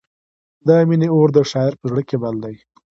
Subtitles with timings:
[0.67, 2.55] د مینې اور د شاعر په زړه کې بل دی.